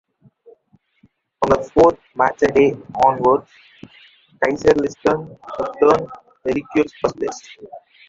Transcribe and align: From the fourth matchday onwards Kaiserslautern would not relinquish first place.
From 1.39 1.49
the 1.49 1.69
fourth 1.75 1.99
matchday 2.17 2.71
onwards 3.05 3.51
Kaiserslautern 4.43 5.29
would 5.39 6.01
not 6.09 6.25
relinquish 6.43 6.91
first 7.01 7.17
place. 7.17 7.59